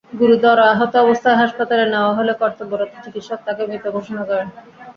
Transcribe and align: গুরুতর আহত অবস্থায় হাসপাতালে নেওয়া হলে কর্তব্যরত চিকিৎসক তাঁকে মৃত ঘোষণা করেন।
গুরুতর 0.11 0.57
আহত 0.67 0.93
অবস্থায় 0.97 1.39
হাসপাতালে 1.41 1.85
নেওয়া 1.87 2.11
হলে 2.13 2.33
কর্তব্যরত 2.41 2.91
চিকিৎসক 3.03 3.39
তাঁকে 3.45 3.63
মৃত 3.69 3.85
ঘোষণা 3.95 4.23
করেন। 4.29 4.47